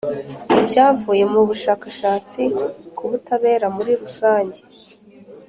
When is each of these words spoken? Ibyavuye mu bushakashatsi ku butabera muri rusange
Ibyavuye 0.59 1.23
mu 1.33 1.41
bushakashatsi 1.49 2.41
ku 2.95 3.03
butabera 3.09 3.65
muri 3.75 3.91
rusange 4.01 4.59